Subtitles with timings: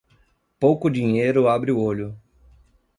[0.59, 2.17] Pouco dinheiro abre o olho.